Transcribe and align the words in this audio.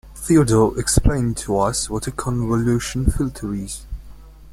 Theodore 0.15 0.79
explained 0.79 1.37
to 1.37 1.59
us 1.59 1.87
what 1.87 2.07
a 2.07 2.11
convolution 2.11 3.11
filter 3.11 3.53
is. 3.53 3.83